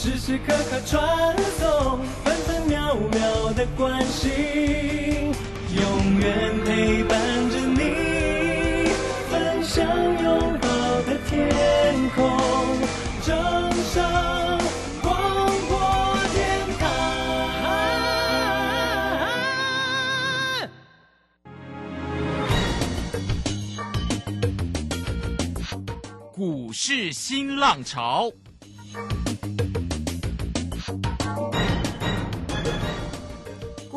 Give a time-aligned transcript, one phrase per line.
[0.00, 4.30] 时时刻刻传送，分分秒秒的关心，
[5.74, 7.18] 永远陪伴
[7.50, 8.92] 着你，
[9.28, 9.84] 分享
[10.22, 10.68] 拥抱
[11.02, 12.30] 的天空，
[13.24, 14.00] 正声
[15.02, 15.76] 广播
[16.32, 16.38] 电
[16.78, 16.86] 台。
[26.32, 28.30] 股市新浪潮，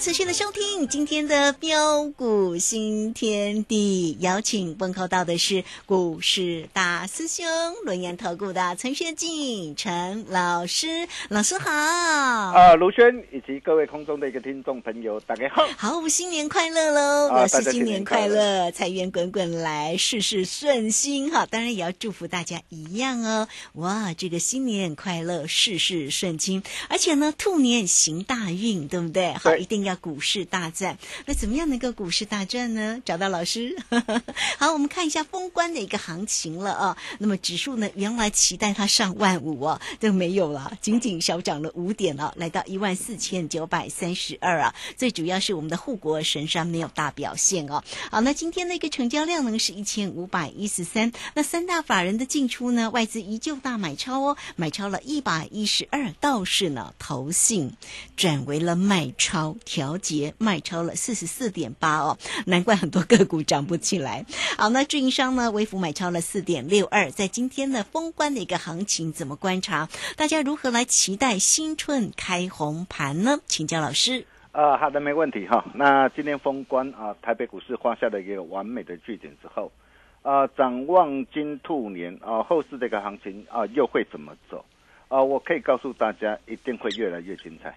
[0.00, 7.44] 持续的收听今天的标股新天地，邀请问候到的是股市大师兄
[7.84, 11.70] 轮研投顾的陈学进陈老师，老师好。
[11.70, 15.66] 啊，卢轩以及各位空中的一个听众朋友，大家好。
[15.76, 17.28] 好，新年快乐喽！
[17.28, 21.44] 啊我是新年快乐，财源滚滚来，事事顺心哈。
[21.44, 23.48] 当然也要祝福大家一样哦。
[23.74, 29.34] 哇，这个新年快乐，事事顺心，而且呢，兔年行大运，对不对？
[29.34, 30.98] 好，一定要股市大战。
[31.26, 33.00] 那怎么样能够股市大战呢？
[33.04, 33.76] 找到老师。
[34.58, 36.96] 好，我们看一下封关的一个行情了啊。
[37.18, 44.74] 那么指数呢，原来期待它上万五哦，都没有了，仅仅小涨了五点啊，来到一万四千九百三十二啊。
[44.96, 47.82] 最主要是我们的护国神山没有大表现哦。
[48.10, 57.72] 好，那今天的一个成交量呢是一千五百一十三，那三大法人的进出呢，外资依旧大买超哦，买超了一百一十二，倒是呢投信
[58.16, 64.26] 转为了卖超，调节卖超了四十四点八哦，难怪很多个股涨不起来。
[64.58, 69.88] 好，那运营商呢，微幅买超了四点六二，在今天的封关的一个行情怎么观察？
[70.18, 73.40] 大家如何来期待新春开红盘呢？
[73.46, 74.26] 请教老师。
[74.52, 75.64] 啊，好的，没问题哈。
[75.74, 79.72] 那今天封关啊，台北股市画下了一个完美的句点之后，
[80.20, 84.62] 啊，展望金兔年啊，后市这个行情啊，又会怎么走？
[85.08, 87.74] 啊，我可以告诉大家，一定会越来越精彩，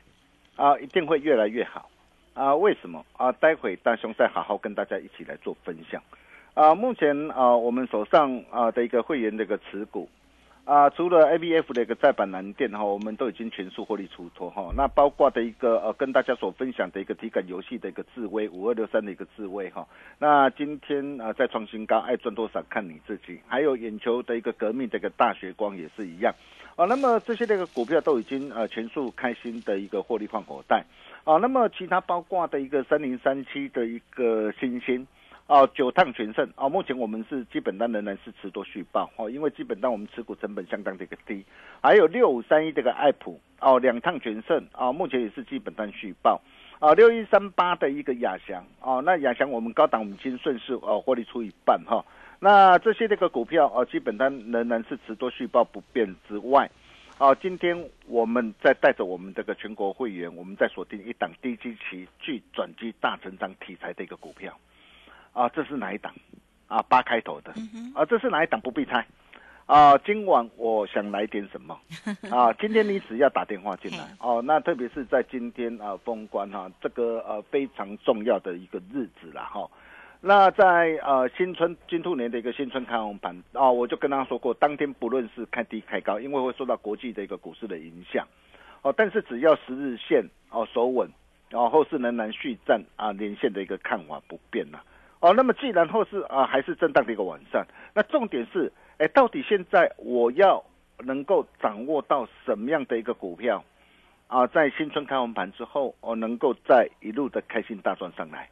[0.58, 1.90] 啊，一定会越来越好。
[2.34, 3.06] 啊，为什么？
[3.16, 6.02] 啊，待会大雄再好好跟大家一起来做分享。
[6.56, 10.10] 啊，目前啊，我们手上啊的一个会员的一个持股，
[10.66, 14.72] 啊，除了 ABF 的一个再版蓝电哈，我们都已经全数获利出脱哈。
[14.76, 19.88] 那包括的一个呃，跟大家所分享的一个体感游戏的一个智威五二六三的一个智威哈。
[20.18, 23.40] 那今天啊再创新高，爱赚多少看你自己。
[23.48, 26.34] 还有眼球的一个革命的一个大学光也是一样。
[26.76, 30.84] 啊，那么这些这个股票都已经呃全数开新的一个获利放口袋。
[31.24, 35.06] 啊，那么其他包括的一个三零三七的一个新兴。
[35.46, 41.46] 哦，九趟全胜哦，目前我们是基本单仍然是持多续报哦，因为基本单我们持股成本相当的一个低，
[41.82, 46.42] 还有六五三一这个爱普哦，两趟全胜哦，目前也是基本单续报
[46.80, 52.04] 啊，六一三八的一个亚翔哦，那亚翔我们高档我们已经顺势哦获利出一半哈、
[52.40, 56.72] 那这些这个股票哦，基本单仍然是持多续报不变之外。
[57.20, 64.58] 哦，今天我们在带着我们这个全国会员，我们在锁定一档低基期具转机大成长题材的一个股票。
[65.32, 66.14] 啊，这是哪一档？
[66.68, 67.54] 啊，八开头的。
[67.94, 68.60] 啊，这是哪一档？
[68.60, 69.06] 不必猜。
[69.66, 71.80] 啊，今晚我想来点什么？
[72.30, 74.42] 啊， 今天你只要打电话进来哦。
[74.42, 79.70] 那特别是在今天啊封关哈、这个呃非常重要的一个日子了哈、
[80.26, 88.26] 那在呃新春金兔年的一个新春开红盘啊、我就跟大家说过，当天不论是开低开高，因为会受到国际的一个股市的影响
[88.84, 88.94] 哦。
[88.96, 91.10] 但是只要十日线哦守稳，
[91.50, 94.82] 然、后后市仍然续战啊连线的一个看法不变了。
[95.20, 97.62] 哦，那么既然后市啊还是震荡的一个晚上，
[97.94, 100.64] 那重点是，哎，到底现在我要
[101.00, 103.62] 能够掌握到什么样的一个股票
[104.28, 108.50] 啊，在新春开红盘之后，哦，能够再一路的开心大赚上来，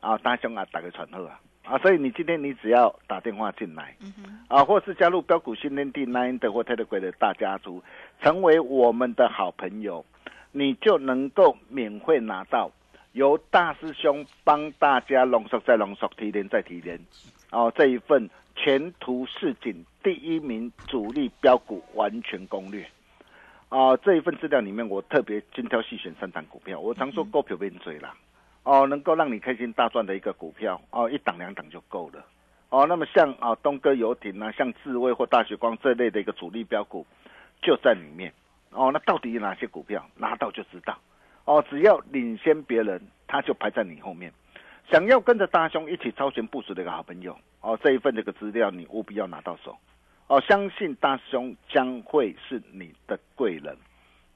[0.00, 7.82] 啊，大兄啊，打个传呼啊，啊，所以你今天你只要打电话进来，嗯，啊，或是加入标股训练地 Nine 的或 Telegram 的大家族，
[8.22, 10.04] 成为我们的好朋友，
[10.52, 12.70] 你就能够免费拿到
[13.12, 16.98] 由大师兄帮大家浓缩再浓缩、提炼再提炼，
[17.50, 22.86] 哦，这一份前途似锦第一名主力标股完全攻略。
[23.68, 26.80] 啊，这一份资料里面，我特别精挑细选三档股票。
[26.80, 28.12] 我常说股票变追啦，
[28.62, 32.24] 哦，能够让你开心大赚的一个股票，哦，一档两档就够了。
[32.68, 37.06] 哦，那么像啊东哥游艇啊，像智威或大雪光这类的一个主力标股
[37.62, 38.32] 就在里面。
[38.70, 40.06] 哦，那到底有哪些股票？
[40.16, 40.96] 拿到就知道。
[41.44, 44.32] 哦，只要领先别人，他就排在你后面。
[44.90, 49.76] 想要跟着大兄一起超前部署的一个好朋友，哦，这一份这个资料你务必要拿到手。
[50.28, 53.76] 哦，相信大兄将会是你的贵人，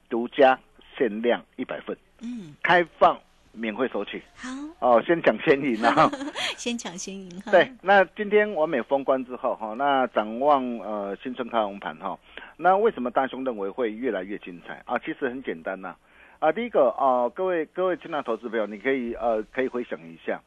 [0.09, 0.59] 独家
[0.97, 3.17] 限量一百份，嗯，开放
[3.55, 4.21] 免费索取。
[4.35, 4.49] 好，
[4.79, 6.09] 哦，先抢先赢啊！
[6.57, 7.51] 先抢先赢哈。
[7.51, 12.17] 对，那今天完美封关之后哈，那展望呃新春开红盘哈，
[12.57, 14.97] 那为什么大兄认为会越来越精彩啊？
[14.99, 15.95] 其实很简单呐，
[16.39, 20.41] 啊，第一个啊，各位各位亲爱投资朋友，你可以呃可以回想一下，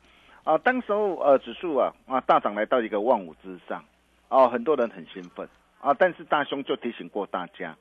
[0.44, 3.84] 啊，当时候呃指数啊啊大涨来到一个万五之上。
[4.30, 5.48] 哦，很多人很兴奋
[5.80, 7.74] 啊，但是大兄就提醒过大家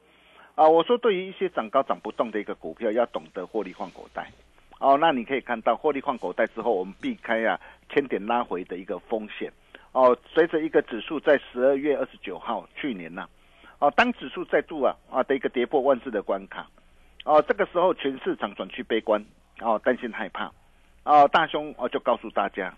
[0.55, 4.31] 啊，我说对于一些涨高涨不动的一个股票，要懂得获利换口袋。
[4.79, 7.59] 哦，那你可以看到获利换口袋之后，我们避开啊
[7.89, 9.51] 千点拉回的一个风险。
[9.91, 13.27] 哦，随着一个指数在十二月二十九号去年呐，
[13.79, 16.67] 哦，当指数再度啊啊的一个跌破万四的关卡，
[17.25, 19.25] 哦，这个时候全市场转趋悲观，
[19.61, 20.51] 哦，担心害怕，
[21.03, 22.71] 哦，大兄哦就告诉大家。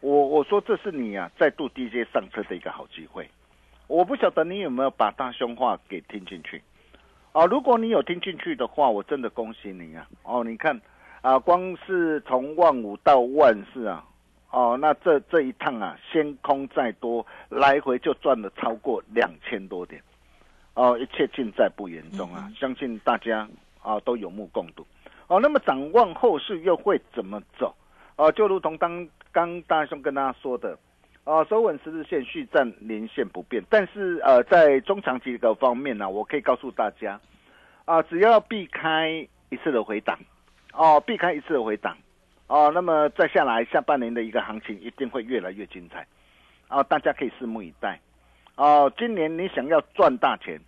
[0.00, 3.28] 我我说这是你啊，再度低阶上车的一个好机会。
[3.88, 6.62] 我不晓得你有没有把大兄话给听进去，
[7.32, 10.06] 哦，如果你有听进去的话，我真的恭喜你啊！
[10.22, 10.80] 哦，你看
[11.22, 14.04] 啊，光是从万五到万四啊，
[14.50, 20.02] 哦，那这这一趟啊，先空再多，来回就赚了超过两千多点，
[20.74, 22.50] 哦，一切尽在不言中啊！
[22.56, 23.48] 相信大家
[23.82, 24.84] 啊都有目共睹。
[25.28, 27.72] 哦，那么展望后市又会怎么走？
[28.16, 30.76] 哦，就如同当刚大兄跟大家说的，
[31.22, 33.62] 啊，收稳十日线，续站连线不变。
[33.70, 37.20] 但是呃，在中长期的方面呢，我可以告诉大家，
[37.84, 39.08] 啊，只要避开
[39.50, 40.18] 一次的回档，
[40.72, 41.96] 哦，避开一次的回档，
[42.46, 46.06] 哦，那么再下来下半年的一个行情一定会越来越精彩，
[46.68, 48.00] 啊，大家可以拭目以待。
[48.56, 50.60] 哦，今年你想要赚大钱，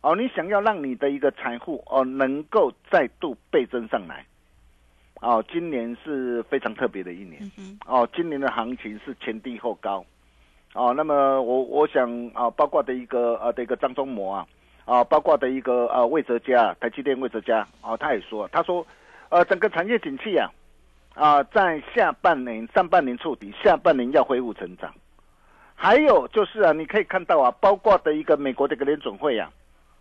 [0.00, 4.24] 哦，你想要让你的一个财富哦能够再度倍增上来。
[5.20, 7.50] 哦，今年是非常特别的一年。
[7.86, 10.04] 哦，今年的行情是前低后高。
[10.74, 14.46] 哦，那么我我想啊，包括的一个呃的一个张忠谋啊，
[14.84, 18.86] 啊，包括的一个呃魏哲家，台积电魏哲家，哦，他也说，他说，
[19.30, 20.50] 呃，整个产业景气啊，
[21.14, 24.92] 啊，在下半年上半年触底，下半年要恢复成长。
[25.74, 29.50] 还有就是啊，你可以看到啊，包括的一个美国的一个联总会啊，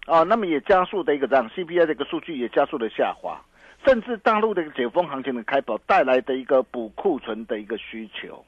[0.05, 3.41] 啊，那么也加速的一个让 CPI 的一个数据也加速的下滑。
[3.85, 8.43] 甚至大陆的一个解封行情的开跑带来的一个补库存的一个需求，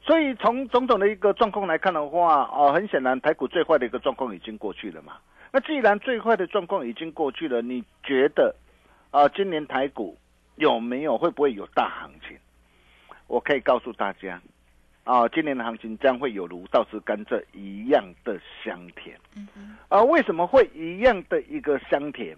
[0.00, 5.14] 所以从种种的一个状况来看的话，哦，很显然台股最坏的一个状况已经过去了嘛。
[5.52, 8.54] 那既然最坏的状况已经过去了，你觉得
[9.16, 10.14] 啊，今年台股
[10.56, 12.36] 有没有会不会有大行情？
[13.28, 14.38] 我可以告诉大家，
[15.04, 19.18] 啊，今年的行情将会有如倒吃甘蔗一样的香甜。
[19.88, 22.36] 啊，为什么会一样的一个香甜？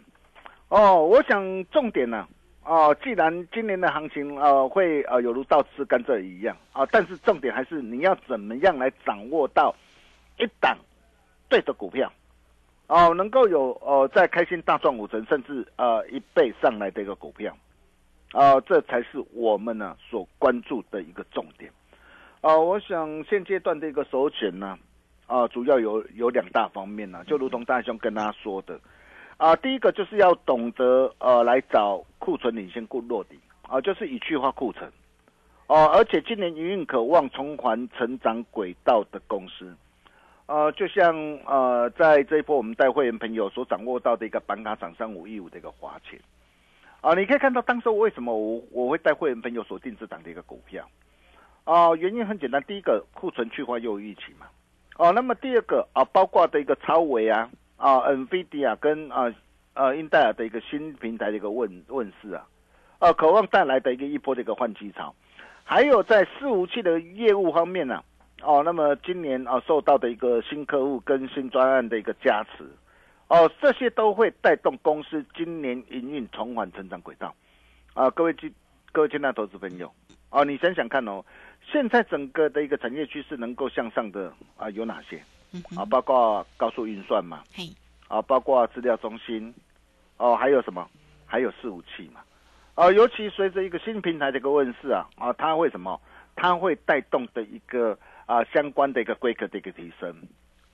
[0.69, 2.29] 哦，我想重点呢，
[2.63, 9.75] 哦，既然今年的行情呃会呃有如倒吃甘蔗一样啊，但是重点还是你要怎么样来掌握到
[10.39, 10.79] 一档
[11.49, 12.13] 对的股票，
[12.89, 17.55] 哦，能够有呃在开心大赚五成甚至呃一倍上来的一个股票，
[18.33, 21.71] 啊，这才是我们呢所关注的一个重点。
[22.41, 24.79] 啊，我想现阶段的一个首选呢，
[25.27, 28.81] 啊，主要有有两大方面呢，就如同大兄跟大家说的。
[29.37, 34.91] 啊，第一个就是要懂得呃来找库存领先过落底啊，就是以去化库存
[35.67, 39.77] 哦，而且今年营运渴望重返成长轨道的公司，
[40.49, 41.15] 呃，就像
[41.45, 46.19] 呃在这一波我们带会员朋友所掌握到的一个板卡涨三五一五的一个华钱
[47.03, 50.89] 啊，你可以看到当时为什么我我会带会员朋友所定这档的一个股票。
[51.65, 54.47] 啊，原因很简单，第一个库存去化又预期嘛，
[54.97, 57.49] 哦，那么第二个啊，包括的一个超维啊。
[57.77, 59.33] 啊，NVIDIA 跟啊
[59.75, 62.45] 呃英戴尔的一个新平台的一个问问世啊，
[62.99, 65.15] 呃，渴望带来的一个一波的一个换机潮，
[65.63, 68.03] 还有在伺服器的业务方面呢，
[68.43, 72.65] 哦，那么今年啊受到的一个新客户跟新专案的一个加持，
[73.27, 77.35] 哦，这些都会带动公司今年营运重返成长轨道，
[77.95, 78.53] 啊，各位亲
[78.93, 79.93] 各位亲爱的投资朋友，
[80.31, 81.25] 哦，你想想看哦，
[81.71, 85.21] 现在整个的一个产业趋势能够向上的啊有哪些？
[85.53, 87.65] 嗯啊，包括高速运算嘛，嘿，
[88.07, 89.53] 啊，包括资料中心，
[90.19, 90.89] 哦，还有什么？
[91.27, 92.21] 还有伺服器嘛，
[92.75, 96.01] 啊，尤其随着一个新平台的一个问世啊，啊，它会什么？
[96.37, 100.15] 它会带动的一个啊相关的一个规格的一个提升，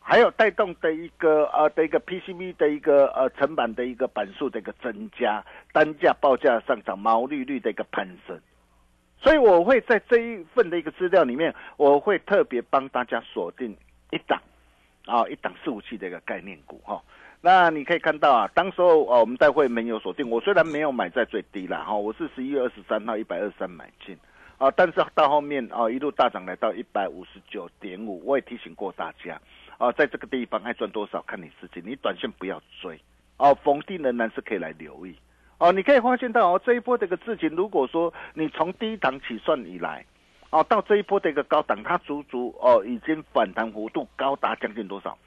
[0.00, 5.40] 还有带动的一个呃的一个 PCB 的一个呃成本的一个板数的一个增加，
[5.72, 8.36] 单价报价上涨，毛利率的一个攀升。
[9.16, 13.74] 所以我会在这一份的一个资料里面，我会特别帮大家锁定
[14.10, 14.42] 一档
[15.06, 17.00] 啊一档伺服器的一个概念股哈。
[17.40, 24.18] 那你可以看到啊，当时候啊我们待会没有锁定，我虽然没有买在最低啦哈，我是十一月二十三号一百二十三买进。
[24.64, 29.38] 啊，但是到后面啊，一路大涨来到一百五十九点五，我也提醒过大家，
[29.76, 32.98] 啊，在这个地方爱赚多少看你自己，你短线不要追，
[33.36, 35.14] 哦，逢低仍然是可以来留意，
[35.58, 40.02] 哦，你可以发现到哦，这一波这个事情，如果说你从低档起算以来，
[40.48, 45.18] 哦，到这一波的一个高档，它足足哦已经反弹幅度高达将近多少？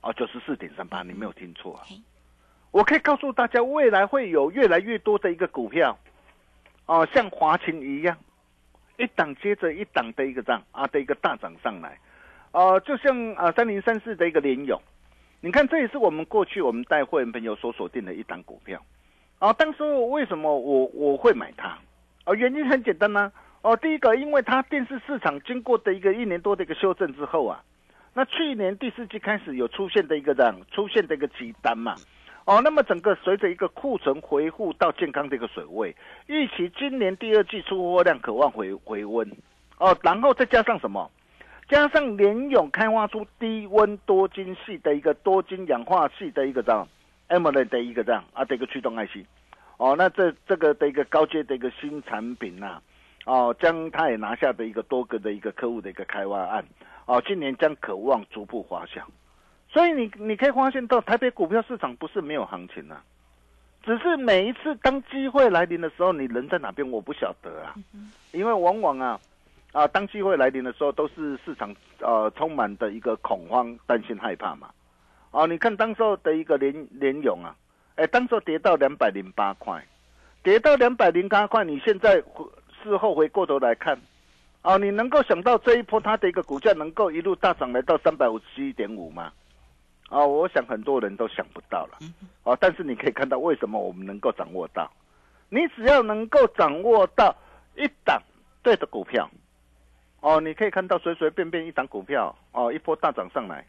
[0.00, 1.84] 哦，九十四点三八，你没有听错啊！
[2.70, 5.98] 我可以告诉大家，未来会有越来越多的一个股票，
[6.86, 8.16] 哦，像华勤一样。
[8.98, 11.98] 一档接着一档的一个涨啊的一个大涨上来，
[12.50, 14.78] 呃，就像啊三零三四的一个联勇，
[15.40, 18.82] 你看这也是我们过去我们带会员朋友所锁定的一档股票，
[19.38, 21.78] 啊，当时为什么我我会买它？
[22.24, 27.62] 啊，原因很简单呢、哦，第一个，因为它电视市场经过的一个一年多的一个修正之后啊，
[28.14, 31.94] 那去年第四季开始有出现的一个这样出现的一个急单嘛。
[32.48, 35.94] 哦，那么整个随着一个库存回复到健康的一个水位，
[36.28, 39.30] 预期今年第二季出货量渴望回回温，
[39.76, 41.10] 哦，然后再加上什么？
[41.68, 46.88] 加上联勇开发出低温多晶系的一个多晶氧化系的一个这样
[47.28, 49.26] AMOLED 的一个这样啊的一个驱动 IC，
[49.76, 52.80] 哦，那这这个的一个高阶的一个新产品呐、
[53.26, 56.64] 哦，将它也拿下的一个多个的一个客户的一个开发案，
[57.04, 59.06] 哦，今年将渴望逐步滑向。
[59.78, 63.00] 所以你你可以发现到台北股票市场不是没有行情啊，
[63.84, 67.76] 只是每一次当机会来临的时候，你人在哪边我不晓得啊，
[68.32, 69.20] 因为往往啊
[69.70, 74.68] 啊当机会来临的时候，都是市场呃充满的一个恐慌、担心、害怕嘛。
[75.30, 77.54] 哦，你看当时候的一个联联勇啊，
[77.94, 79.80] 哎，当时候跌到两百零八块，
[80.42, 82.20] 跌到两百零八块，你现在
[82.82, 83.96] 事后回过头来看。
[84.62, 89.30] 哦，你能够想到这一波它的一个股价能够一路大涨来到三百五十七点五吗？
[90.08, 91.98] 啊、我想很多人都想不到了。
[92.44, 94.90] 哦，但是你可以看到为什么我们能够掌握到，
[95.50, 97.36] 你只要能够掌握到
[97.76, 98.22] 一档
[98.62, 99.28] 对的股票，
[100.20, 103.66] 哦，你可以看到随随便便一档股票，哦，一波大涨上来，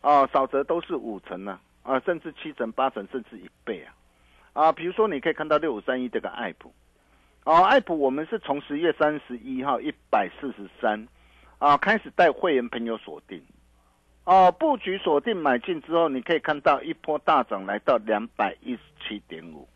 [0.00, 3.92] 哦，少则都是五成呢、啊，甚至七成、八成，甚至一倍啊，
[4.54, 6.72] 啊，比如说你可以看到六五三一这个爱普，
[7.44, 11.06] 哦，爱普我们是从十月三十一号一百四十三，
[11.58, 13.42] 啊，开始带会员朋友锁定。
[14.26, 19.68] 哦，布局锁定买进之后，你可以看到一波大涨来到两百一十七点五，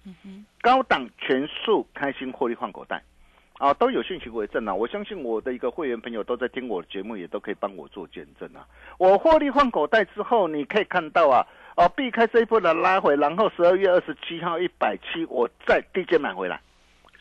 [0.60, 3.00] 高档全数开心获利换口袋，
[3.58, 4.74] 啊，都有讯息为证啊！
[4.74, 8.66] 我相信我的一个会员朋友都在听我的节目，也都可以帮我做见证啊！
[8.98, 16.60] 我获利换口袋之后，你可以看到啊，哦，避开这一波的拉回，然后十二月二十七号一百七，我再低阶买回来。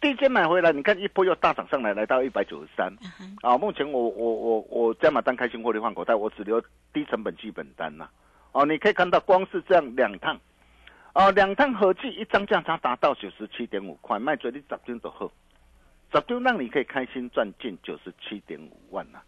[0.01, 2.94] 低阶买回来，你看一波又大涨上来，来到一百九十三。
[3.41, 6.62] 啊，目前我我我我加码单开心获利换口袋，我只留
[6.94, 8.08] 低成本基本单呐、
[8.53, 10.39] 哦，你可以看到，光是这样两趟，
[11.13, 15.29] 哦，两趟合计一张价差达到九十七点五块，卖嘴你十张就好，
[16.13, 19.20] 十张让你可以开心赚进九十七点五万呐、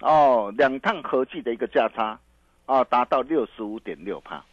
[0.00, 2.18] 哦，两趟合计的一个价差，
[2.66, 4.44] 啊，达到六十五点六帕。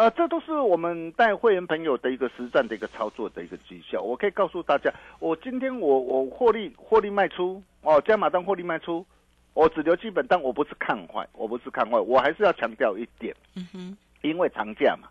[0.00, 4.00] 呃，这都是我们带会员朋友的一个实战的一个操作的一个绩效。
[4.00, 9.04] 我可以告诉大家，我今天我我获利获利卖出哦，加码单获利卖出，
[9.52, 15.06] 我只留基本单，我不是看坏，我不是看坏，我还是要强调一点，嗯哼，因为长假嘛，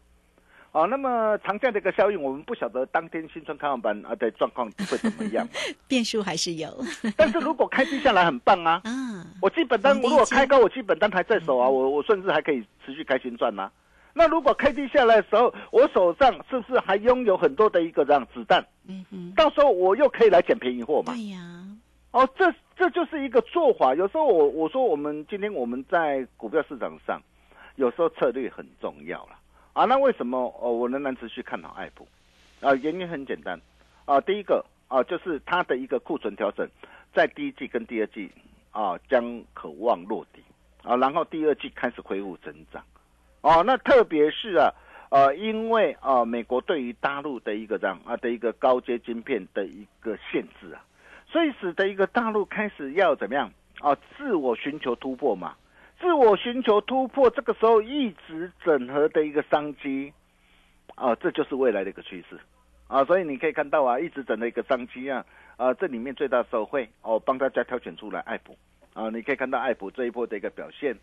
[0.71, 5.47] 哦，那么长假的一个效应，我们不晓得当天新春开放班啊的状况会怎么样，
[5.87, 6.67] 变数还是有
[7.15, 13.69] 但是如果开低下来很棒啊， 嗯，我基本单如果接开高，我基本单还在手啊，我我甚至还可以持续开新赚呐、
[14.19, 18.61] 那如果开低下来的时候，我手上是不是还拥有很多的一个这样子弹？
[18.85, 21.13] 嗯哼，到时候我又可以来捡便宜货嘛？
[21.13, 21.39] 对呀，
[22.11, 23.95] 哦，这这就是一个做法。
[23.95, 27.21] 有时候我我说我们今天我们在股票市场上，
[27.77, 29.39] 有时候策略很重要了
[29.71, 29.85] 啊。
[29.85, 32.05] 那为什么哦我仍然持续看好爱普？
[32.59, 33.57] 啊，原因很简单
[34.03, 36.67] 啊，第一个啊就是它的一个库存调整，
[37.13, 38.29] 在第一季跟第二季
[38.71, 40.41] 啊将渴望落底
[40.83, 42.83] 啊，然后第二季开始恢复增长。
[43.41, 44.73] 哦，那特别是啊，
[45.09, 50.83] 呃，因为啊，美国对于大陆的一个这样啊的一个高阶晶片的一个限制啊，
[51.25, 53.95] 所以使得一个大陆开始要怎么样啊？
[54.17, 55.55] 自我寻求突破嘛，
[56.01, 60.11] 自我寻求突破，这个时候一直整合的一个商机
[60.95, 62.37] 啊，这就是未来的一个趋势
[62.87, 63.05] 啊。
[63.05, 68.57] 所以你可以看到啊，一直整的一个商机啊，啊，这里面最大的受惠哦，帮大家挑选出来爱普
[68.93, 70.95] 啊，你可以看到爱普这一波的一个表现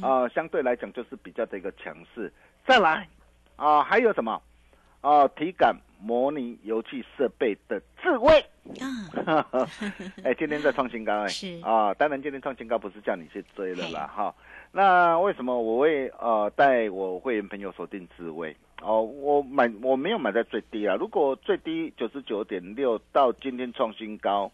[0.00, 2.32] 啊，相对来讲就是比较的一个强势。
[2.66, 3.08] 再来
[3.56, 4.40] 啊，还有什么
[5.00, 5.26] 啊？
[5.28, 8.44] 体感模拟游戏设备的智慧。
[8.80, 9.68] 啊，
[10.24, 14.34] 哎，今天在创新高哎，是啊，当然今天创新高不是叫你去追了啦哈。
[14.72, 18.56] 那为什么我会呃带我会员朋友锁定智慧？
[18.82, 24.50] 哦，我买我没有买在最低啊，如果最低九十九点六到今天创新高，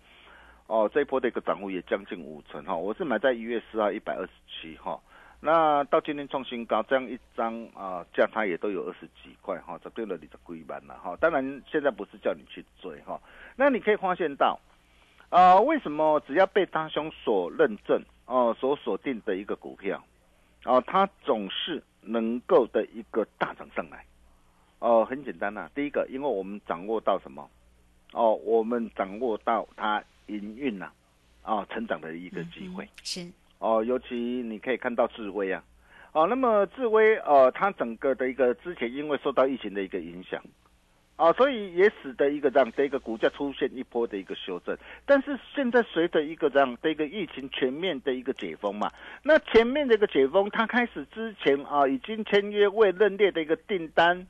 [0.71, 2.77] 哦，这一波的一个涨幅也将近五成哈。
[2.77, 5.01] 我是买在一月四号一百二十七哈。
[5.41, 11.17] 那到今天创新高，这样一张啊价差也都有二十几块哈，这对了你的龟板了哈。
[11.17, 13.21] 当然现在不是叫你去追哈，
[13.57, 14.61] 那你可以发现到，
[15.29, 20.01] 啊、为什么只要被大兄所认证哦、所锁定的一个股票，
[20.65, 24.05] 哦、它总是能够的一个大涨上来，
[24.79, 27.51] 哦、很简单呐、第一个，因为我们掌握到什么，
[28.13, 30.91] 哦，我们掌握到它营运呐，
[31.43, 32.89] 啊、成长的一个机会。
[33.03, 33.27] 是
[33.59, 35.63] 哦，尤其你可以看到智威啊，
[36.13, 40.43] 哦，那么智威呃，它整个的一个之前因为受到疫情的一个影响，
[41.17, 44.75] 啊，所以也使得一个这样的一个股价出现一波的一个修正。
[45.05, 48.91] 但是现在随着一个这样的一个疫情全面的一个解封嘛，
[49.23, 54.27] 那前面的一个解封，它开始之前啊，已经签约未认列的一个订单，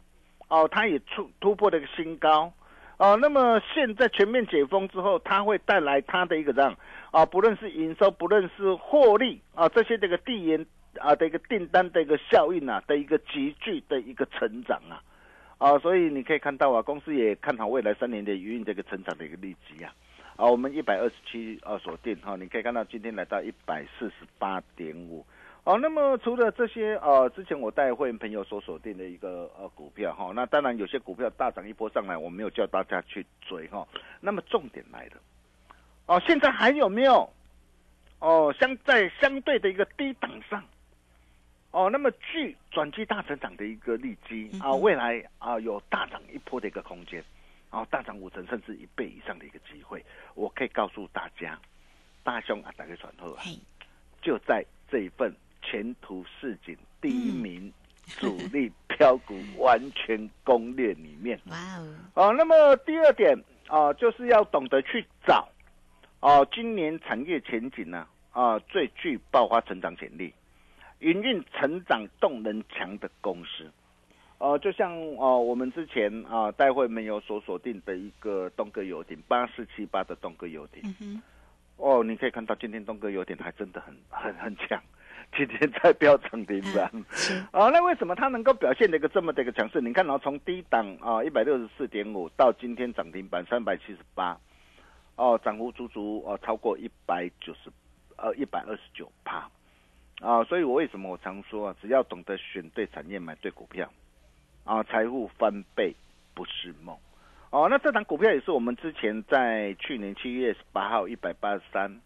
[0.49, 2.53] 哦，它也突突破了一个新高。
[3.01, 6.77] 啊，那么现在全面解封之后，它会带来它的一个让
[7.11, 10.67] 啊，不论是营收，不论是获利啊，这些这个递延
[10.99, 15.01] 啊的一个订单的一个效应啊的一个急剧的一个成长啊，
[15.57, 19.95] 啊，所以你可以看到啊，公司也看好未来三年的营运这个成长的一个利基啊，
[20.37, 25.25] 啊，我们一百二十七啊锁定哈、你可以看到今天来到一百四十八点五。
[25.65, 33.87] 哦，那么除了这些呃，之前我带会员朋友所锁定的一个呃股票哈、那当然有些股票大涨一波上来，我没有叫大家去追哈、
[34.21, 35.21] 那么重点来了，
[36.07, 37.31] 哦，现在还有没有？
[38.21, 40.63] 哦相在相对的一个低档上？
[41.71, 47.25] 哦，那么具转机大成长的一个利基啊，未来啊有大涨一波的一个空间，
[47.71, 51.59] 啊大涨五成甚至一倍以上的一个机会，我可以告诉大家，
[52.25, 53.43] 大兄啊，打开传后啊，
[54.21, 55.33] 就在这一份
[55.71, 57.73] 前途似锦第一名
[58.19, 61.39] 主力标股完全攻略里面。
[61.47, 65.49] 哇哦，哦，那么第二点啊、就是要懂得去找
[66.19, 70.35] 哦、今年产业前景呢啊、最具爆发成长潜力、
[70.99, 73.71] 营运成长动能强的公司。
[74.39, 80.83] 呃，就像呃我们之前啊、待会没有所锁定的一个东哥游艇八四七八的东哥游艇。
[81.01, 81.23] 嗯，
[81.77, 84.83] 哦，你可以看到今天东哥有点还真的很很很强，
[85.37, 86.91] 今天在飙涨停板。
[87.13, 89.81] 是哦，那为什么它能够表现的一个这么的一个强势？
[89.81, 94.37] 你看哦，从低档啊一百六十四点五到今天涨停板三百七十八，
[95.17, 97.71] 哦，涨幅足足哦超过一百九十
[98.17, 99.49] 呃一百二十九趴
[100.21, 100.45] 啊！
[100.45, 103.91] 所以我为什么我常说啊，只要懂得选对产业，买对股票
[104.65, 105.95] 啊，财富翻倍
[106.35, 106.97] 不是梦。
[107.51, 112.01] 哦，那这档股票也是我们之前在去年七月十八号一百八十三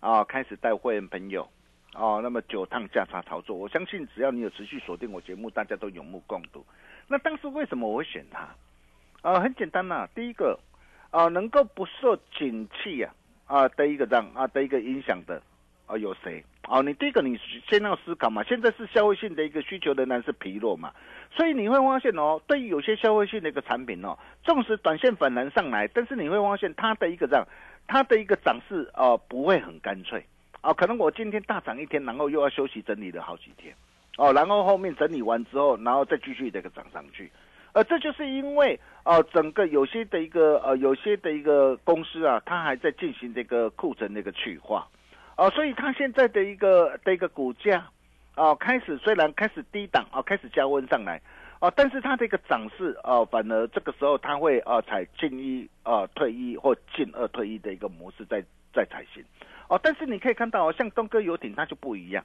[0.00, 1.48] 啊开始带会员朋友
[1.94, 6.64] 哦，那么九趟价差操作，我相信只要你有持续锁定我节目，大家都有目共睹。
[7.06, 8.48] 那当时为什么我会选它？
[9.20, 10.58] 啊，很简单呐、第一个
[11.10, 13.12] 啊，能够不受景气呀
[13.46, 15.42] 啊的一个这样啊的一个影响的
[15.86, 16.42] 啊有谁？
[16.68, 20.92] 哦，你第一个你先要思考嘛，现在是消费性的一个需求仍然是疲弱嘛，
[21.30, 27.44] 所以你会发现哦，对于有些消费性的一个产品哦，纵使短线反弹上来，但是你会发现它的一个这样，
[27.86, 30.24] 它的一个涨势哦不会很干脆
[30.62, 33.74] 啊，可能我今天大涨一天，然后又要休息整理了好几天
[34.16, 37.30] 哦，然后后面整理完之后，然后再继续这个涨上去。
[37.72, 44.86] 呃，这就是因为啊，整个有些的一个呃，有些的一个公司啊，它还在进行这个库存的一个去化，
[45.34, 47.88] 啊、所以它现在的一个的一个股价，
[48.34, 51.20] 啊、开始虽然开始低档啊、开始加温上来，
[51.60, 59.24] 哦、但是它的一个涨势哦、反而这个时候它会呃采进一呃退一或进二退一的一个模式在在采行，
[59.68, 62.24] 哦，但是你可以看到，像东哥游艇它就不一样，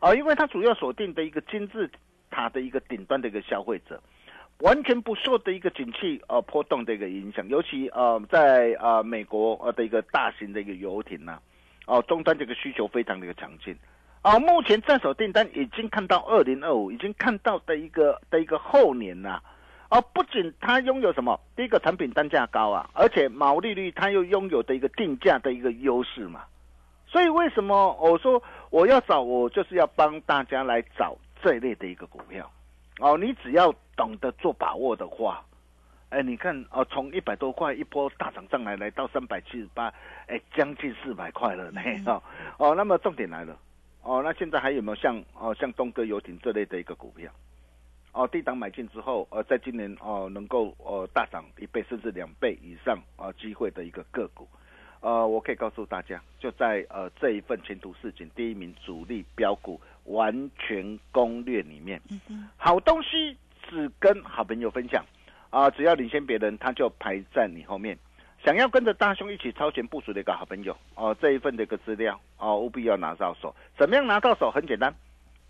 [0.00, 1.90] 哦，因为它主要锁定的一个金字
[2.30, 4.00] 塔的一个顶端的一个消费者。
[4.60, 11.38] 完全不受的一个景气呃波动的一个影响，尤其呃在呃美国呃的一个大型的一个游艇呐、
[11.86, 13.72] 哦、终端这个需求非常的一个强劲，
[14.20, 19.40] 啊、目前在手订单已经看到二零二五，已经看到的一个的一个后年呐、
[19.88, 26.44] 而不仅它拥有什么，第一个产品单价高啊，而且毛利率它又拥有的一个定价的一个优势嘛。
[27.06, 32.50] 所以为什么我说我要找我就是要帮大家来找这一类的一个股票
[33.00, 35.42] 哦，你只要懂得做把握的话，
[36.10, 39.90] 哎，你看哦，从一百多块一波大涨上来，来到三百七十八，
[40.26, 42.22] 哎，将近四百块了呢哦
[42.58, 43.56] 哦，那么重点来了
[44.02, 47.32] 哦，那现在还有没有像哦像东哥游艇这类的一个股票？
[48.12, 54.48] 哦，低档买进之后，呃，在今年哦能够呃大涨一倍甚至两倍以上啊机会的一个个股，
[55.00, 62.00] 呃，我可以告诉大家，就在呃这一份前途似锦第一名主力标股完全攻略里面，
[62.56, 63.36] 好东西
[63.68, 65.04] 只跟好朋友分享
[65.50, 67.96] 啊，只要领先别人，他就排在你后面。
[68.44, 73.54] 想要跟着大兄一起超前部署的一个好朋友哦，这一份的一个资料哦，务必要拿到手。
[73.76, 74.48] 怎么样拿到手？
[74.50, 74.94] 很简单。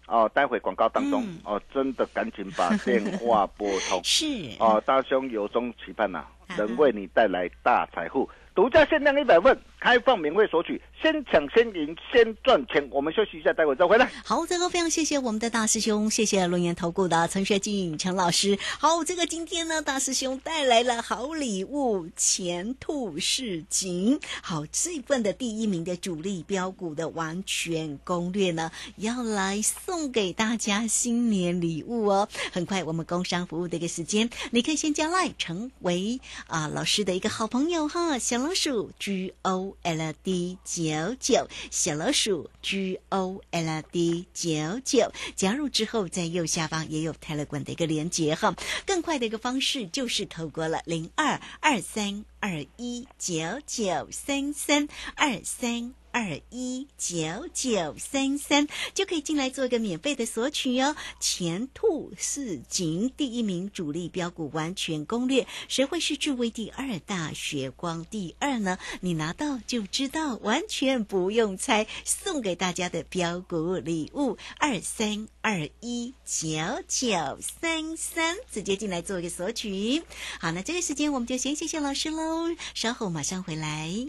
[0.08, 4.00] 哦，待会广告当中，哦，真的赶紧把 电话拨通。
[4.02, 4.26] 是
[4.58, 6.24] 哦，大兄由衷期盼呐，
[6.56, 8.28] 能为你带来大财富。
[8.54, 12.88] 独家限量一百份，开放免费索取，先抢先赢，先赚钱。
[12.90, 14.10] 我们休息一下，待会再回来。
[14.24, 18.58] 好，这个非常谢谢我们的大师兄，谢谢龙岩投顾的陈学进陈老师。
[18.78, 24.18] 好，这个今天呢，大师兄带来了好礼物，前途似锦。
[24.42, 32.28] 好，这份的第一名的主力标股的完全攻略呢，要来送给大家新年礼物哦。
[32.52, 48.54] 很快，我们工商服务的一个时间，你可以先加赖成为啊老师的一个好朋友哈，小老鼠 G O L D 九九，小老鼠 G O L D 九九，加入之后在右下方也有泰勒管的一个连接哈。
[48.86, 55.94] 更快的一个方式就是透过了零二二三二一九九三三二三。
[56.18, 60.96] 二一九九三三就可以进来做一个免费的索取哦。
[61.20, 68.78] 前兔似锦第一名主力标股完全攻略，谁会是诸位第二大血光第二呢？
[69.00, 71.86] 你拿到就知道，完全不用猜。
[72.04, 76.48] 送给大家的标股礼物二三二一九
[76.88, 80.02] 九三三，直接进来做一个索取。
[80.40, 84.08] 好，那这个时间我们就先谢谢老师喽，稍后马上回来。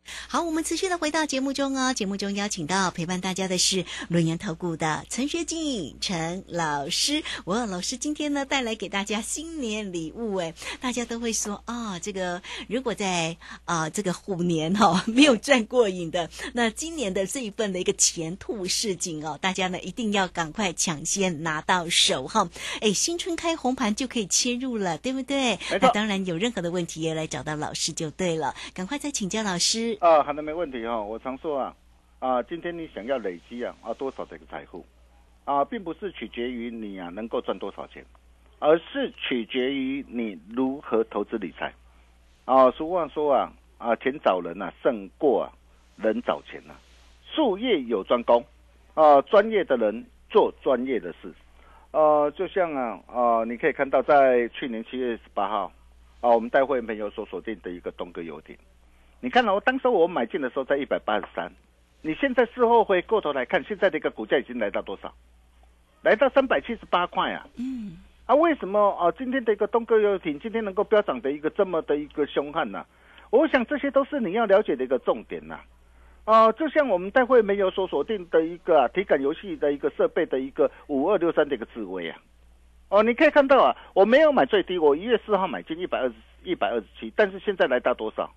[0.27, 1.93] 好，我们持续的回到节目中哦。
[1.93, 7.23] 节目中邀请到陪伴大家的是轮研投顾的陈学静陈老师。
[7.45, 22.49] 哇，老师今天呢带来给大家新年礼物哎，大家都会说啊，这个如果在啊这个虎年哈 没有赚过瘾的，那今年的这一份的一个前兔似锦哦，大家呢一定要赶快抢先拿到手哈。
[22.81, 25.59] 哎，新春开红盘就可以切入了，对不对？
[25.81, 29.97] 那当然有任何的问题也来找到老师就对了，赶快再请教老师。
[30.01, 30.99] 啊，好的，没问题哈。
[30.99, 31.75] 我常说啊，
[32.17, 34.83] 啊，今天你想要累积啊啊多少这个财富
[35.45, 38.03] 啊，并不是取决于你啊能够赚多少钱，
[38.57, 41.71] 而是取决于你如何投资理财。
[42.45, 45.53] 啊，俗话说啊啊，钱找人呐胜过啊
[45.97, 46.73] 人找钱呐。
[47.31, 48.43] 术业有专攻
[48.95, 51.31] 啊，专业的人做专业的事。
[51.91, 55.71] 呃，就像啊啊，你可以看到在去年七月十八号
[56.21, 58.57] 啊，我们带会员朋友所锁定的一个东哥游艇。
[59.23, 61.51] 你看哦，当时我买进的时候在一百八十三，
[62.01, 65.13] 你现在事后回过头来看，现在的一个股价已经来到多少？
[66.01, 67.45] 来到三百七十八块啊！
[67.55, 69.11] 嗯，啊，为什么啊？
[69.15, 72.83] 今天的一个东哥游艇今天能够飙涨的一个这么的一个凶悍呢？
[73.29, 75.59] 我想这些都是你要了解的一个重点呐。
[76.25, 82.17] 啊，就像我们待会没有所锁定的一个体感游戏的一个设备的一个五二六三的一个智慧啊。
[82.89, 88.27] 哦，你可以看到啊，我没有买最低，我一月四号买进一百二十一百二十七，但是现在来到多少？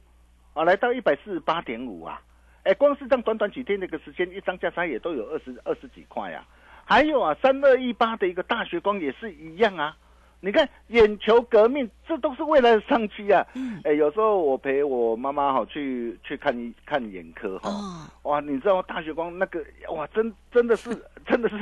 [0.55, 2.23] 啊，来到一百四十八点五啊，
[2.63, 6.45] 哎，光是这样短短几天的一个时间，一张价差也都有二十二十几块呀。
[6.87, 9.97] 还有啊，三二一八的一个大学光也是一样啊。
[10.45, 13.43] 你看，眼球革命，这都是未来的商机啊！
[13.83, 20.91] 哎，有时候我陪我妈妈哈去去看一看眼科哈，哇，你知道大血光那个哇，真真的是
[21.27, 21.57] 真的是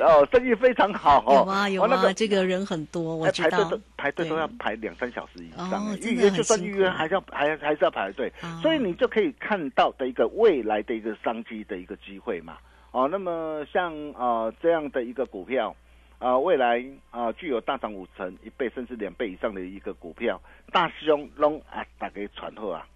[0.00, 1.34] 哦，生意非常好哦。
[1.34, 3.50] 有啊有啊，这个人很多，我知道。
[3.50, 12.56] 排队都排队都要排两三小时以上，预约就算预约还是要还还是要排队，所以你就可以看到的一个未来的一个商机的一个机会嘛。
[12.92, 15.74] 哦，那么像啊这样的一个股票。
[16.18, 20.40] 啊，未来啊，具有大涨五成、一倍甚至两倍以上的一个股票，
[20.72, 22.86] 大师兄拢啊，打给传后啊，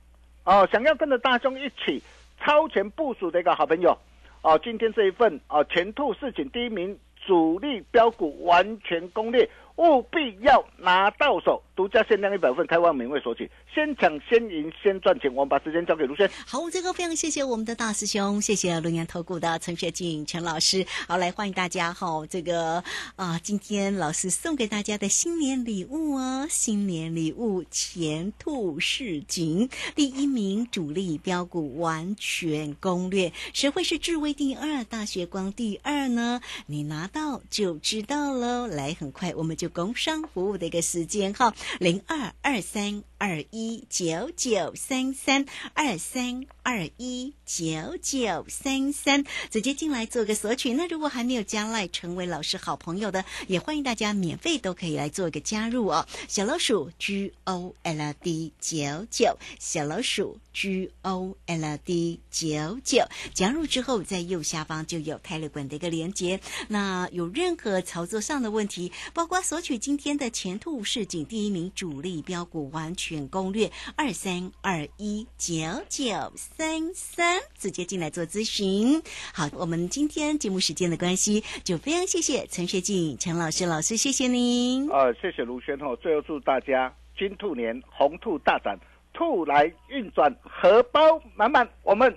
[0.45, 2.03] 哦，想要跟着大兄一起
[2.41, 3.97] 超前部署的一个好朋友，
[4.43, 9.49] 哦，今天这一份啊，前兔市井第一名主力标股完全攻略。
[9.77, 15.33] 务必要拿到手，独家限量一百份，开放名位索取，先抢先赢先赚钱。
[15.35, 16.31] 我们把时间交给卢轩。
[16.47, 20.85] 好，这个非常谢谢我们的大师兄，谢谢龙岩投顾的陈学静陈老师。
[21.09, 22.85] 好，来欢迎大家哈，这个
[23.17, 36.43] 啊，今天老师送给大家的新年礼物哦，新年礼物前兔似锦，第一名主力标股完全攻略，谁会是智威第二，大学光第二呢？
[36.67, 38.67] 你拿到就知道喽。
[38.67, 39.57] 来，很快我们。
[39.63, 50.73] 就工商服务的一个时间哈，零二二三二一九九三三二三二一九九三三，直接进来做个索取。
[50.73, 56.09] 那如果还没有加来成为老师好朋友的，也欢迎大家免费都可以来做一个加入哦。
[56.27, 66.41] 小老鼠 G O L D 九九，小老鼠 G O L D 九九，加入之后在右下方就有泰勒管的一个连接。
[66.67, 69.41] 那有任何操作上的问题，包括。
[69.53, 75.55] 索取今天的前途市井第一名主力标股完全攻略二三二一九
[75.91, 79.03] 九三三，直接进来做咨询。
[79.35, 84.91] 好，我们今天节目时间的关系，就非常谢谢陈学静陈老师老师，谢谢您。
[84.91, 85.95] 啊，谢谢卢轩哦。
[86.01, 88.81] 最后祝大家金兔年红兔大展，
[89.13, 91.69] 兔来运转，荷包满满。
[91.83, 92.17] 我们。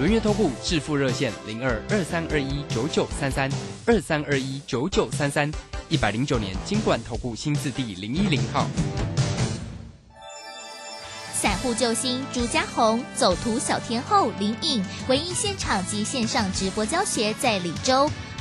[0.00, 3.48] 轮月投顾致富热线零二二三二一九九三三
[3.86, 5.48] 二三二一九九三三
[5.88, 8.66] 一百零九年金管投顾新字第零一零号。
[11.32, 18.10] 散户救星朱家红，走图小天后林颖，唯一现场及线上直播教学在李州。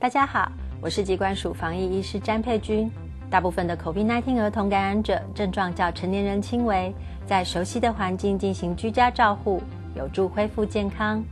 [0.00, 2.90] 大家好，我是机关署防疫医师詹佩君。
[3.28, 6.90] 大部分的 COVID-19 儿童感染者症状较成年人轻微，
[7.26, 9.62] 在熟悉的环境进行居家照护，
[9.94, 11.22] 有助恢复健康。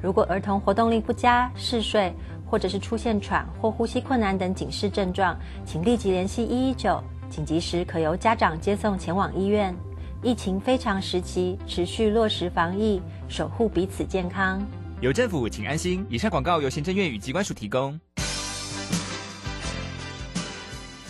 [0.00, 2.10] 如果儿童活动力不佳、嗜睡，
[2.46, 6.98] 或者是出现喘或呼吸困难等警示症状，请立即联系一一九，
[7.28, 9.76] 紧急时可由家长接送前往医院。
[10.22, 14.66] 疫情非常时期，持续落实防疫，守护彼此健康。
[15.02, 16.06] 有政府，请安心。
[16.08, 18.00] 以上广告由行政院与机关署提供。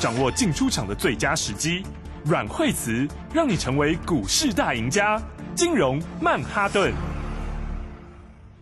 [0.00, 1.84] 掌握进出场的最佳时机。
[2.24, 5.20] 阮惠慈让你成为股市大赢家。
[5.54, 6.92] 金融曼哈顿。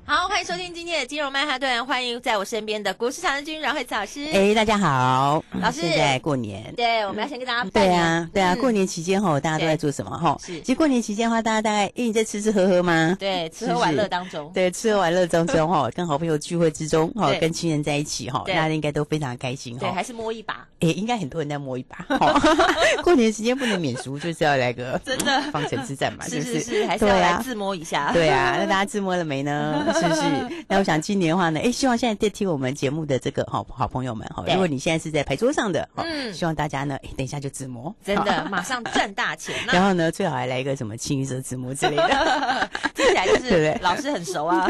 [0.09, 4.25] 好，欢迎收听今天的金融曼哈顿，欢迎在我身边的股市常人君阮慧慈老师。
[4.33, 10.39] 哎，大家好，老师，现在过年，对，我们要先跟大家拜对年啊，对啊，嗯过年期间哈，大家都在做什么哈？
[10.41, 13.17] 是其实过年期间的话，大家大概因为你在吃吃喝喝吗？
[13.19, 19.95] 对，吃喝玩乐当中， 对，吃喝玩乐当中哈， 跟好朋友聚会之中哈，跟亲人在一起哈，大家应该都非常开心对，哈。
[19.97, 21.97] 还是摸一把，哎，应该很多人在摸一把。
[22.17, 22.41] 哈
[23.03, 28.13] 过年时间不能免俗，就是要来个真的方程之战嘛，是就是是，还是要来自摸一下。
[28.13, 29.96] 对啊，那大家自摸了没呢？
[30.01, 30.65] 是不是？
[30.69, 36.33] 那我想今年的话呢，哎，希望现在在听我们节目的这个好好朋友们哈，如果你现在是在牌桌上的，哈嗯。
[36.33, 39.55] 希望大家呢，哎，等一下就自摸，真的马上赚大钱！
[39.67, 44.67] 然后呢，最好还来一个什么清一色自摸之类的， 听起来就对不对是老师很熟啊。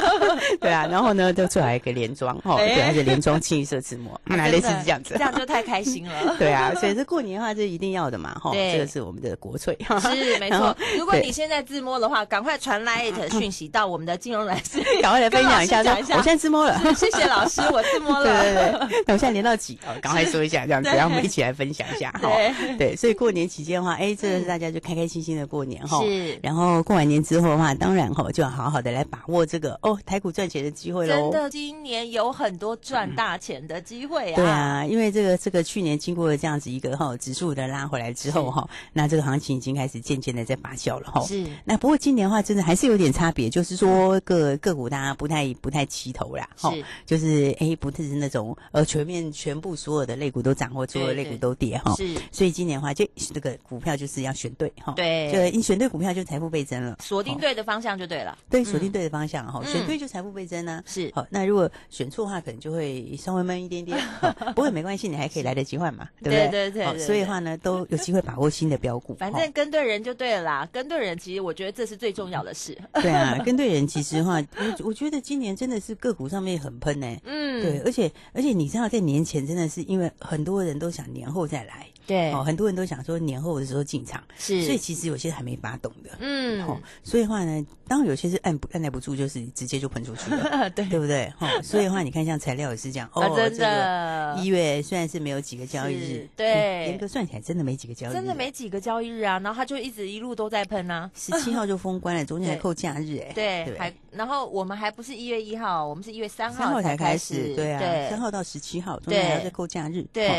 [0.60, 2.74] 对啊，然后呢，就最好一个连装哈，哎。
[2.78, 6.36] 对，而且连装清一色自摸，那类似这样子，这样就太开心了。
[6.38, 10.76] 对啊，所以这过年的话，这一定要的嘛，哈，这个是我们的国粹，是没错。
[10.96, 16.16] 如果你现在自摸的话，赶快传 Light 讯息到我们的金融软师， 赶快来分享一下，一下。
[16.16, 18.24] 我现在自摸了， 谢谢老师， 我自摸了。
[18.24, 19.78] 对对对，那我现在连到几？
[19.86, 22.20] 哦，赶快说一下这样子，对然后我们一起来分享一下哈。
[22.20, 26.02] 对对，所以过年期间的话，哎，这个是大家就开开心心的过年哈。
[26.02, 31.30] 是然后过完年之后的话，当然哈，就要好好的来把握这个哦台股赚钱的机会喽。
[31.30, 34.36] 真的，今年有很多赚大钱的机会啊！
[34.36, 41.22] 对，啊，因为这个这个去年经过了这样子一个哈指数的拉回来之后哈，那这个行情已经开始渐渐的在发酵了哈。
[41.22, 46.72] 是那不过今年的话，真的还是有点差别，就是说个个股大家不太不太齐头啦，哈，
[47.06, 51.94] 就是哎不是那种呃全面全部所有的类股都涨或所有的类股都跌哈。
[51.96, 58.36] 是所以今年的话，就这个股票就是要选对哈，对就你选对股票就财富倍增了，锁定哦对的方向就对了。
[58.50, 60.82] 对，锁定对的方向哈，嗯选对就财富倍增啊。
[60.86, 63.98] 是好，那如果选错的话，可能就会稍微闷一点点，
[64.54, 66.84] 不过没关系，你还可以来得及换嘛，对不对对？
[66.84, 69.14] 好对对对所以的话呢，都有机会把握新的标股。
[69.18, 72.76] 反正跟对人就对了啦，跟对人其实我觉得这是最重要的事。
[72.94, 77.62] 对啊，跟对人其实的话，我我觉得今年真的是个股上面很喷呢、嗯。
[77.62, 91.30] 对，而且而且你知道，在年前真的是因为很多人都想年后再来，对哦，很多人都想说年后的时候进场，是所以其实有些还没发动的，嗯哦，所以的话呢，当然有些是按不按耐不住，就是直接就喷出去了， 对对不对？
[91.38, 101.10] 哈、哦，所以的话，你看像材料也是这样，哦，啊真的这个一月虽然是没有几个交易日是，对嗯严格算起来真的没几个交易日，真的没几个交易日啊，然后他就一直一路都在喷啊。
[101.14, 110.32] 十七号就封关了，中间还 扣假日、哎，对，不还然后我们还不是一月一号，我们是一月三号才开开始，对啊，三号到十七号，中对间还要再扣假日，对哦